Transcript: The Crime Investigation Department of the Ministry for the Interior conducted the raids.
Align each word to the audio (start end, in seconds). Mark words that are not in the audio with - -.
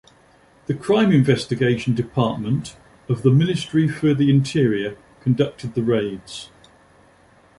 The 0.65 0.73
Crime 0.73 1.11
Investigation 1.11 1.93
Department 1.93 2.75
of 3.07 3.21
the 3.21 3.29
Ministry 3.29 3.87
for 3.87 4.15
the 4.15 4.31
Interior 4.31 4.97
conducted 5.21 5.75
the 5.75 5.83
raids. 5.83 6.49